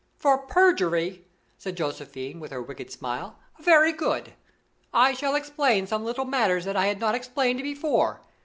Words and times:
"For 0.17 0.35
perjury?" 0.39 1.25
said 1.59 1.77
Josephine, 1.77 2.39
with 2.39 2.49
her 2.49 2.59
wicked 2.63 2.89
smile. 2.89 3.37
"Very 3.59 3.91
good. 3.91 4.33
I 4.91 5.13
shall 5.13 5.35
explain 5.35 5.85
some 5.85 6.03
little 6.05 6.25
matters 6.25 6.65
that 6.65 6.75
I 6.75 6.87
have 6.87 6.97
not 6.97 7.13
explained 7.13 7.61
before. 7.61 8.19